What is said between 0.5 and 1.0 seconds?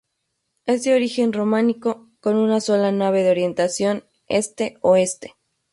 Es de